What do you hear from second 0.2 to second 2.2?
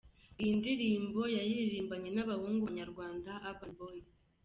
Iyi nindirimbo yaririmbanye